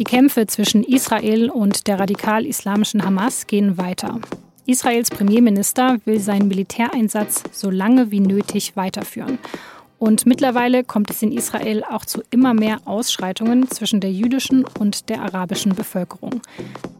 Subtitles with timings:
[0.00, 4.18] Die Kämpfe zwischen Israel und der radikal-islamischen Hamas gehen weiter.
[4.64, 9.38] Israels Premierminister will seinen Militäreinsatz so lange wie nötig weiterführen.
[9.98, 15.10] Und mittlerweile kommt es in Israel auch zu immer mehr Ausschreitungen zwischen der jüdischen und
[15.10, 16.40] der arabischen Bevölkerung.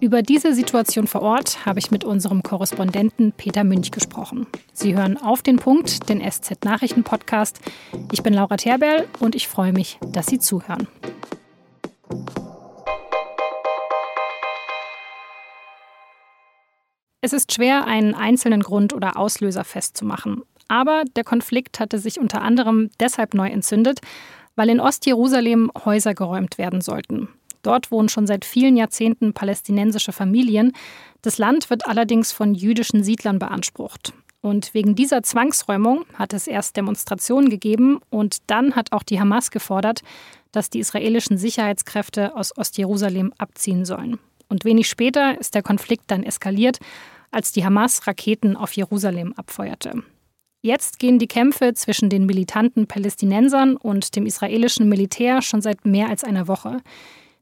[0.01, 4.47] Über diese Situation vor Ort habe ich mit unserem Korrespondenten Peter Münch gesprochen.
[4.75, 7.61] Sie hören auf den Punkt, den SZ-Nachrichten-Podcast.
[8.13, 10.87] Ich bin Laura Terberl und ich freue mich, dass Sie zuhören.
[17.23, 20.43] Es ist schwer, einen einzelnen Grund oder Auslöser festzumachen.
[20.69, 24.01] Aber der Konflikt hatte sich unter anderem deshalb neu entzündet,
[24.57, 27.29] weil in Ostjerusalem Häuser geräumt werden sollten.
[27.63, 30.73] Dort wohnen schon seit vielen Jahrzehnten palästinensische Familien.
[31.21, 34.15] Das Land wird allerdings von jüdischen Siedlern beansprucht.
[34.41, 39.51] Und wegen dieser Zwangsräumung hat es erst Demonstrationen gegeben und dann hat auch die Hamas
[39.51, 40.01] gefordert,
[40.53, 44.19] dass die israelischen Sicherheitskräfte aus Ostjerusalem abziehen sollen.
[44.49, 46.79] Und wenig später ist der Konflikt dann eskaliert,
[47.31, 50.03] als die Hamas Raketen auf Jerusalem abfeuerte.
[50.63, 56.09] Jetzt gehen die Kämpfe zwischen den militanten Palästinensern und dem israelischen Militär schon seit mehr
[56.09, 56.79] als einer Woche.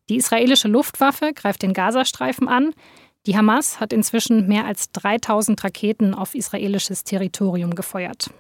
[0.09, 2.73] Die israelische Luftwaffe greift den Gazastreifen an.
[3.27, 8.31] Die Hamas hat inzwischen mehr als 3000 Raketen auf israelisches Territorium gefeuert.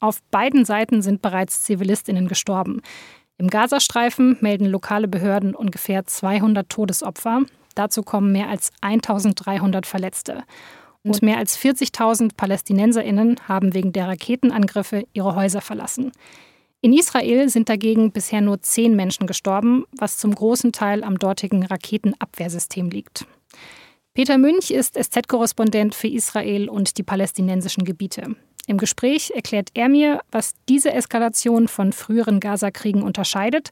[0.00, 2.80] Auf beiden Seiten sind bereits Zivilistinnen gestorben.
[3.36, 7.42] Im Gazastreifen melden lokale Behörden ungefähr 200 Todesopfer.
[7.74, 10.44] Dazu kommen mehr als 1300 Verletzte.
[11.08, 16.12] Und mehr als 40.000 Palästinenserinnen haben wegen der Raketenangriffe ihre Häuser verlassen.
[16.80, 21.64] In Israel sind dagegen bisher nur zehn Menschen gestorben, was zum großen Teil am dortigen
[21.64, 23.26] Raketenabwehrsystem liegt.
[24.14, 28.36] Peter Münch ist SZ-Korrespondent für Israel und die palästinensischen Gebiete.
[28.66, 33.70] Im Gespräch erklärt er mir, was diese Eskalation von früheren Gaza-Kriegen unterscheidet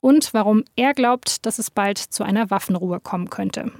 [0.00, 3.70] und warum er glaubt, dass es bald zu einer Waffenruhe kommen könnte.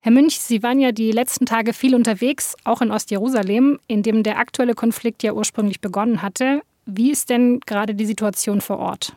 [0.00, 4.22] Herr Münch, Sie waren ja die letzten Tage viel unterwegs, auch in Ostjerusalem, in dem
[4.22, 6.62] der aktuelle Konflikt ja ursprünglich begonnen hatte.
[6.86, 9.12] Wie ist denn gerade die Situation vor Ort?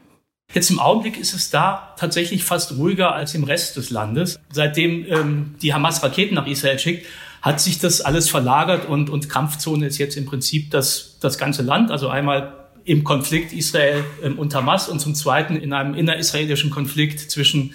[0.53, 4.39] Jetzt im Augenblick ist es da tatsächlich fast ruhiger als im Rest des Landes.
[4.51, 7.05] Seitdem ähm, die Hamas Raketen nach Israel schickt,
[7.41, 11.61] hat sich das alles verlagert und, und Kampfzone ist jetzt im Prinzip das, das ganze
[11.61, 11.89] Land.
[11.89, 12.53] Also einmal
[12.83, 17.73] im Konflikt Israel ähm, und Hamas und zum Zweiten in einem innerisraelischen Konflikt zwischen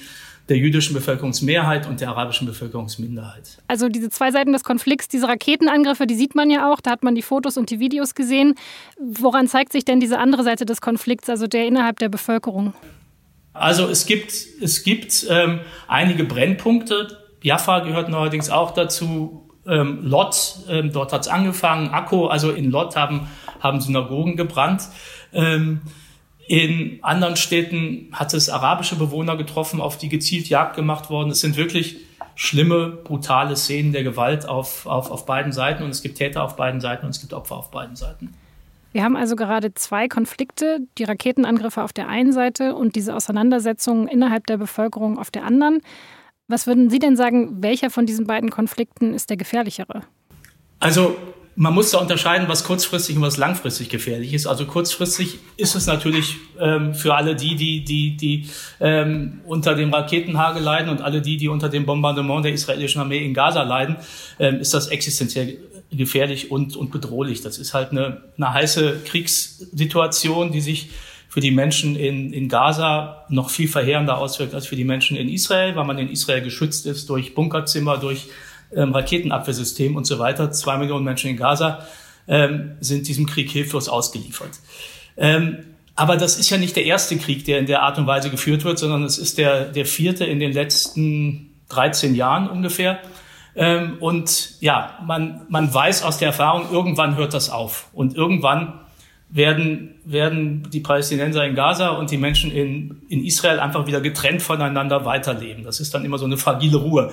[0.48, 3.58] der jüdischen Bevölkerungsmehrheit und der arabischen Bevölkerungsminderheit.
[3.66, 7.02] Also diese zwei Seiten des Konflikts, diese Raketenangriffe, die sieht man ja auch, da hat
[7.02, 8.54] man die Fotos und die Videos gesehen.
[8.98, 12.74] Woran zeigt sich denn diese andere Seite des Konflikts, also der innerhalb der Bevölkerung?
[13.52, 17.18] Also es gibt, es gibt ähm, einige Brennpunkte.
[17.42, 19.48] Jaffa gehört neuerdings auch dazu.
[19.66, 21.88] Ähm, Lot, ähm, dort hat es angefangen.
[21.88, 23.28] Akko, also in Lot haben,
[23.60, 24.82] haben Synagogen gebrannt.
[26.48, 31.30] In anderen Städten hat es arabische Bewohner getroffen, auf die gezielt Jagd gemacht worden.
[31.30, 31.96] Es sind wirklich
[32.36, 36.54] schlimme, brutale Szenen der Gewalt auf, auf, auf beiden Seiten und es gibt Täter auf
[36.54, 38.34] beiden Seiten und es gibt Opfer auf beiden Seiten.
[38.92, 44.06] Wir haben also gerade zwei Konflikte, die Raketenangriffe auf der einen Seite und diese Auseinandersetzungen
[44.06, 45.80] innerhalb der Bevölkerung auf der anderen.
[46.48, 50.02] Was würden Sie denn sagen, welcher von diesen beiden Konflikten ist der gefährlichere?
[50.78, 51.16] Also
[51.58, 54.46] man muss da unterscheiden, was kurzfristig und was langfristig gefährlich ist.
[54.46, 59.92] Also kurzfristig ist es natürlich ähm, für alle die, die, die, die ähm, unter dem
[59.92, 63.96] Raketenhagel leiden und alle die, die unter dem Bombardement der israelischen Armee in Gaza leiden,
[64.38, 65.56] ähm, ist das existenziell
[65.90, 67.40] gefährlich und, und bedrohlich.
[67.40, 70.90] Das ist halt eine, eine heiße Kriegssituation, die sich
[71.30, 75.30] für die Menschen in, in Gaza noch viel verheerender auswirkt als für die Menschen in
[75.30, 78.26] Israel, weil man in Israel geschützt ist durch Bunkerzimmer, durch
[78.74, 80.50] ähm, Raketenabwehrsystem und so weiter.
[80.50, 81.86] Zwei Millionen Menschen in Gaza
[82.28, 84.58] ähm, sind diesem Krieg hilflos ausgeliefert.
[85.16, 85.58] Ähm,
[85.94, 88.64] aber das ist ja nicht der erste Krieg, der in der Art und Weise geführt
[88.64, 92.98] wird, sondern es ist der, der vierte in den letzten 13 Jahren ungefähr.
[93.54, 97.88] Ähm, und ja, man, man weiß aus der Erfahrung, irgendwann hört das auf.
[97.94, 98.80] Und irgendwann
[99.30, 104.42] werden, werden die Palästinenser in Gaza und die Menschen in, in Israel einfach wieder getrennt
[104.42, 105.64] voneinander weiterleben.
[105.64, 107.12] Das ist dann immer so eine fragile Ruhe.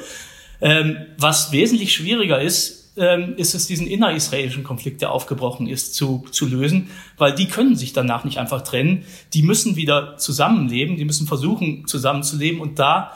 [0.63, 6.25] Ähm, was wesentlich schwieriger ist, ähm, ist es, diesen innerisraelischen Konflikt, der aufgebrochen ist, zu,
[6.31, 9.03] zu lösen, weil die können sich danach nicht einfach trennen.
[9.33, 13.11] Die müssen wieder zusammenleben, die müssen versuchen, zusammenzuleben und da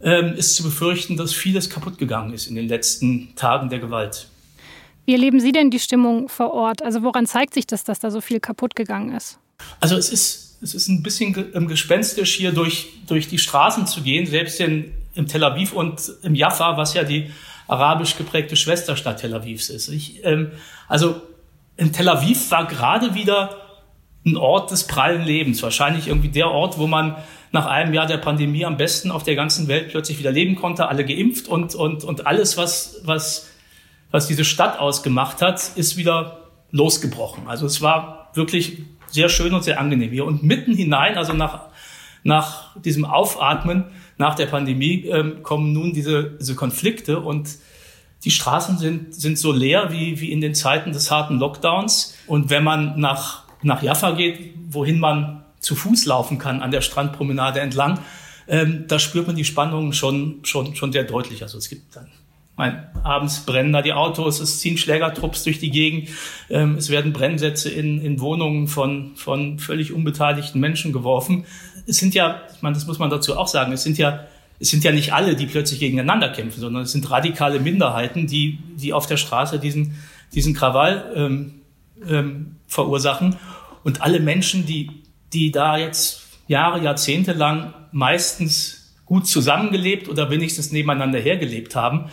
[0.00, 4.28] ähm, ist zu befürchten, dass vieles kaputt gegangen ist in den letzten Tagen der Gewalt.
[5.04, 6.82] Wie erleben Sie denn die Stimmung vor Ort?
[6.82, 9.38] Also woran zeigt sich das, dass da so viel kaputt gegangen ist?
[9.80, 11.34] Also es ist, es ist ein bisschen
[11.68, 16.34] gespenstisch, hier durch, durch die Straßen zu gehen, selbst in, im Tel Aviv und im
[16.34, 17.30] Jaffa, was ja die
[17.68, 19.88] arabisch geprägte Schwesterstadt Tel Avivs ist.
[19.88, 20.52] Ich, ähm,
[20.88, 21.20] also
[21.76, 23.56] in Tel Aviv war gerade wieder
[24.24, 25.62] ein Ort des prallen Lebens.
[25.62, 27.16] Wahrscheinlich irgendwie der Ort, wo man
[27.52, 30.88] nach einem Jahr der Pandemie am besten auf der ganzen Welt plötzlich wieder leben konnte,
[30.88, 33.50] alle geimpft und, und, und alles, was, was,
[34.10, 36.38] was diese Stadt ausgemacht hat, ist wieder
[36.72, 37.46] losgebrochen.
[37.46, 40.24] Also es war wirklich sehr schön und sehr angenehm hier.
[40.24, 41.68] Und mitten hinein, also nach,
[42.24, 43.84] nach diesem Aufatmen,
[44.18, 47.48] nach der Pandemie, ähm, kommen nun diese, diese Konflikte und
[48.24, 52.16] die Straßen sind, sind so leer wie, wie in den Zeiten des harten Lockdowns.
[52.26, 56.80] Und wenn man nach, nach Jaffa geht, wohin man zu Fuß laufen kann an der
[56.80, 58.00] Strandpromenade entlang,
[58.48, 61.42] ähm, da spürt man die Spannungen schon, schon, schon sehr deutlich.
[61.42, 62.08] Also es gibt dann
[62.56, 66.08] mein, abends brennen da die Autos, es ziehen Schlägertrupps durch die Gegend,
[66.48, 71.44] ähm, es werden Brennsätze in, in Wohnungen von, von völlig unbeteiligten Menschen geworfen.
[71.86, 74.26] Es sind ja, ich meine, das muss man dazu auch sagen, es sind ja,
[74.58, 78.58] es sind ja nicht alle, die plötzlich gegeneinander kämpfen, sondern es sind radikale Minderheiten, die,
[78.76, 79.98] die auf der Straße diesen,
[80.34, 81.60] diesen Krawall ähm,
[82.08, 83.36] ähm, verursachen.
[83.84, 84.90] Und alle Menschen, die,
[85.34, 92.06] die da jetzt Jahre, Jahrzehnte lang meistens gut zusammengelebt oder wenigstens nebeneinander hergelebt haben,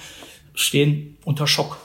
[0.54, 1.78] stehen unter Schock.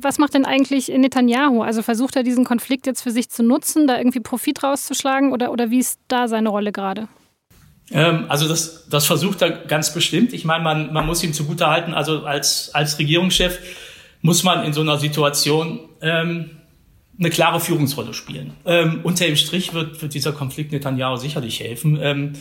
[0.00, 1.62] Was macht denn eigentlich Netanyahu?
[1.62, 5.52] Also versucht er diesen Konflikt jetzt für sich zu nutzen, da irgendwie Profit rauszuschlagen oder,
[5.52, 7.08] oder wie ist da seine Rolle gerade?
[7.92, 10.32] Ähm, also das, das versucht er ganz bestimmt.
[10.32, 13.58] Ich meine, man, man muss ihm zugutehalten, also als, als Regierungschef
[14.22, 16.50] muss man in so einer Situation ähm,
[17.18, 18.54] eine klare Führungsrolle spielen.
[18.64, 21.98] Ähm, unter dem Strich wird, wird dieser Konflikt Netanyahu sicherlich helfen.
[22.00, 22.32] Ähm,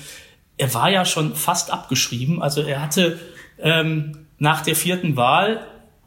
[0.58, 2.42] er war ja schon fast abgeschrieben.
[2.42, 3.20] Also er hatte
[3.60, 5.62] ähm, nach der vierten Wahl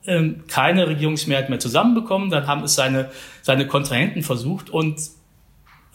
[0.06, 2.30] ähm, keine Regierungsmehrheit mehr zusammenbekommen.
[2.30, 3.10] Dann haben es seine,
[3.42, 4.98] seine Kontrahenten versucht und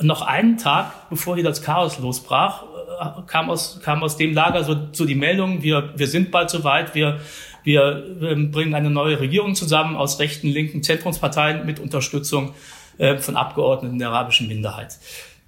[0.01, 4.63] noch einen Tag, bevor hier das Chaos losbrach, äh, kam aus, kam aus dem Lager
[4.63, 7.19] so, so die Meldung, wir, wir sind bald soweit, wir,
[7.63, 12.53] wir ähm, bringen eine neue Regierung zusammen aus rechten, linken Zentrumsparteien mit Unterstützung
[13.00, 14.97] äh, von Abgeordneten der arabischen Minderheit.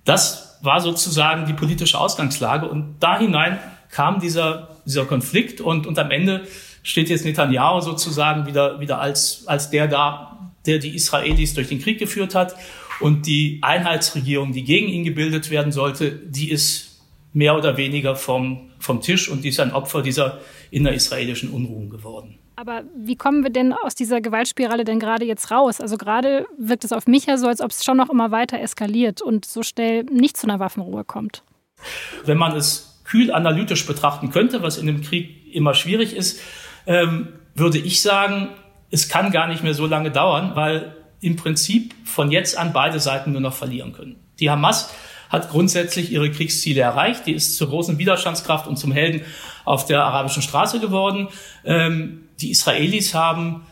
[0.04, 3.60] Das war sozusagen die politische Ausgangslage und da hinein
[3.92, 6.44] kam dieser, dieser Konflikt und, und am Ende
[6.84, 11.82] steht jetzt Netanyahu sozusagen wieder, wieder als, als der da, der die Israelis durch den
[11.82, 12.56] Krieg geführt hat.
[13.00, 17.02] Und die Einheitsregierung, die gegen ihn gebildet werden sollte, die ist
[17.34, 20.40] mehr oder weniger vom, vom Tisch und die ist ein Opfer dieser
[20.70, 22.38] innerisraelischen Unruhen geworden.
[22.56, 25.82] Aber wie kommen wir denn aus dieser Gewaltspirale denn gerade jetzt raus?
[25.82, 28.60] Also gerade wirkt es auf mich ja so, als ob es schon noch immer weiter
[28.60, 31.44] eskaliert und so schnell nicht zu einer Waffenruhe kommt.
[32.26, 36.40] Wenn man es kühl analytisch betrachten könnte, was in dem Krieg immer schwierig ist,
[36.86, 38.50] ähm, würde ich sagen,
[38.90, 43.00] es kann gar nicht mehr so lange dauern, weil im Prinzip von jetzt an beide
[43.00, 44.16] Seiten nur noch verlieren können.
[44.40, 44.92] Die Hamas
[45.30, 47.26] hat grundsätzlich ihre Kriegsziele erreicht.
[47.26, 49.22] Die ist zur großen Widerstandskraft und zum Helden
[49.64, 51.30] auf der arabischen Straße geworden.
[51.64, 53.64] Ähm, die Israelis haben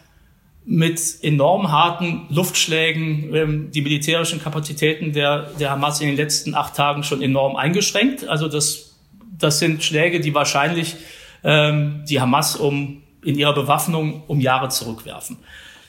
[0.66, 6.76] mit enorm harten Luftschlägen ähm, die militärischen Kapazitäten der, der Hamas in den letzten acht
[6.76, 8.28] Tagen schon enorm eingeschränkt.
[8.28, 8.96] Also das,
[9.38, 10.96] das sind Schläge, die wahrscheinlich
[11.44, 15.38] ähm, die Hamas um, in ihrer Bewaffnung um Jahre zurückwerfen.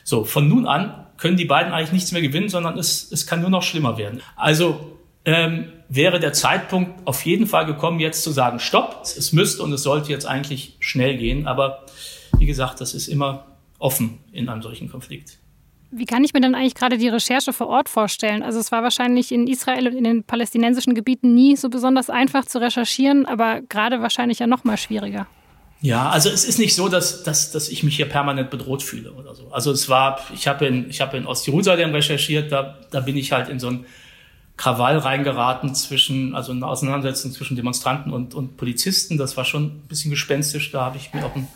[0.03, 3.41] So, von nun an können die beiden eigentlich nichts mehr gewinnen, sondern es, es kann
[3.41, 4.21] nur noch schlimmer werden.
[4.35, 9.61] Also ähm, wäre der Zeitpunkt auf jeden Fall gekommen, jetzt zu sagen, stopp, es müsste
[9.61, 11.47] und es sollte jetzt eigentlich schnell gehen.
[11.47, 11.85] Aber
[12.37, 13.45] wie gesagt, das ist immer
[13.77, 15.37] offen in einem solchen Konflikt.
[15.93, 18.43] Wie kann ich mir dann eigentlich gerade die Recherche vor Ort vorstellen?
[18.43, 22.45] Also es war wahrscheinlich in Israel und in den palästinensischen Gebieten nie so besonders einfach
[22.45, 25.27] zu recherchieren, aber gerade wahrscheinlich ja noch mal schwieriger.
[25.81, 29.13] Ja, also es ist nicht so, dass, dass, dass ich mich hier permanent bedroht fühle
[29.13, 29.51] oder so.
[29.51, 33.31] Also es war, ich habe in, ich habe in Ostjerusalem recherchiert, da, da bin ich
[33.31, 33.85] halt in so ein
[34.57, 39.17] Krawall reingeraten zwischen, also eine Auseinandersetzung zwischen Demonstranten und, und Polizisten.
[39.17, 40.71] Das war schon ein bisschen gespenstisch.
[40.71, 41.47] Da habe ich mir auch einen,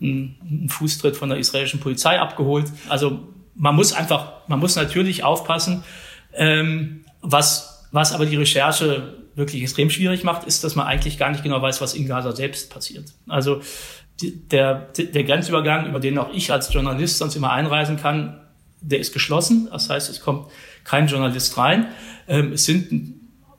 [0.00, 2.72] einen, Fußtritt von der israelischen Polizei abgeholt.
[2.88, 3.20] Also
[3.54, 5.84] man muss einfach, man muss natürlich aufpassen,
[6.32, 11.30] ähm, was, was aber die Recherche wirklich extrem schwierig macht, ist, dass man eigentlich gar
[11.30, 13.12] nicht genau weiß, was in Gaza selbst passiert.
[13.26, 13.60] Also
[14.22, 18.40] der, der Grenzübergang, über den auch ich als Journalist sonst immer einreisen kann,
[18.80, 19.68] der ist geschlossen.
[19.70, 20.48] Das heißt, es kommt
[20.84, 21.88] kein Journalist rein.
[22.28, 22.92] Ähm, es sind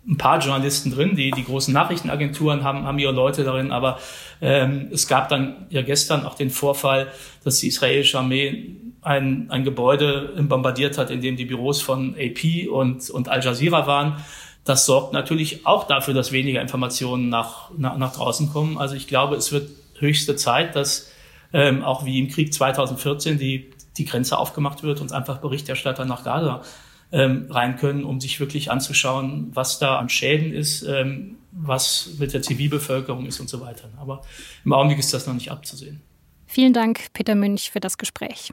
[0.08, 4.00] ein paar Journalisten drin, die, die großen Nachrichtenagenturen haben, haben ihre Leute darin, aber
[4.40, 7.08] ähm, es gab dann ja gestern auch den Vorfall,
[7.44, 12.68] dass die israelische Armee ein, ein Gebäude bombardiert hat, in dem die Büros von AP
[12.70, 14.18] und, und Al Jazeera waren.
[14.66, 18.78] Das sorgt natürlich auch dafür, dass weniger Informationen nach, nach, nach draußen kommen.
[18.78, 19.70] Also ich glaube, es wird
[20.00, 21.12] höchste Zeit, dass
[21.54, 26.24] ähm, auch wie im Krieg 2014 die, die Grenze aufgemacht wird und einfach Berichterstatter nach
[26.24, 26.64] Gaza
[27.12, 32.34] ähm, rein können, um sich wirklich anzuschauen, was da an Schäden ist, ähm, was mit
[32.34, 33.90] der Zivilbevölkerung ist und so weiter.
[33.98, 34.24] Aber
[34.66, 36.02] im Augenblick ist das noch nicht abzusehen.
[36.48, 38.52] Vielen Dank, Peter Münch, für das Gespräch.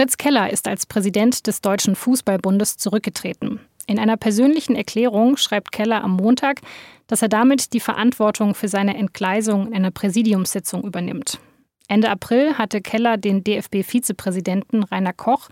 [0.00, 3.60] Fritz Keller ist als Präsident des Deutschen Fußballbundes zurückgetreten.
[3.86, 6.62] In einer persönlichen Erklärung schreibt Keller am Montag,
[7.06, 11.38] dass er damit die Verantwortung für seine Entgleisung in einer Präsidiumssitzung übernimmt.
[11.86, 15.50] Ende April hatte Keller den DFB-Vizepräsidenten Rainer Koch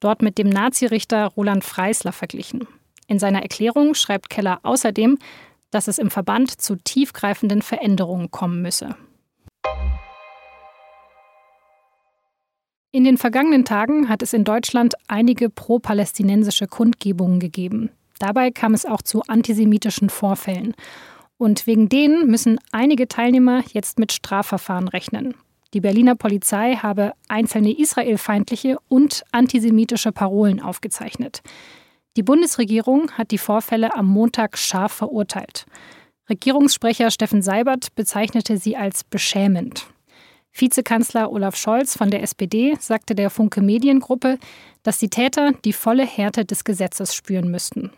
[0.00, 2.66] dort mit dem Nazirichter Roland Freisler verglichen.
[3.06, 5.18] In seiner Erklärung schreibt Keller außerdem,
[5.70, 8.96] dass es im Verband zu tiefgreifenden Veränderungen kommen müsse.
[12.92, 17.90] In den vergangenen Tagen hat es in Deutschland einige pro-palästinensische Kundgebungen gegeben.
[18.18, 20.74] Dabei kam es auch zu antisemitischen Vorfällen.
[21.38, 25.34] Und wegen denen müssen einige Teilnehmer jetzt mit Strafverfahren rechnen.
[25.72, 31.42] Die Berliner Polizei habe einzelne israelfeindliche und antisemitische Parolen aufgezeichnet.
[32.16, 35.64] Die Bundesregierung hat die Vorfälle am Montag scharf verurteilt.
[36.28, 39.86] Regierungssprecher Steffen Seibert bezeichnete sie als beschämend.
[40.52, 44.38] Vizekanzler Olaf Scholz von der SPD sagte der Funke Mediengruppe,
[44.82, 47.92] dass die Täter die volle Härte des Gesetzes spüren müssten.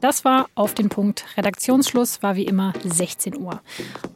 [0.00, 1.24] Das war auf den Punkt.
[1.36, 3.60] Redaktionsschluss war wie immer 16 Uhr.